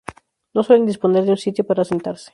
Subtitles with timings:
[0.55, 2.29] No suelen disponer de un sitio para sentarse.